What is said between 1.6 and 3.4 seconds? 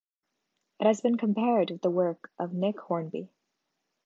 with the work of Nick Hornby.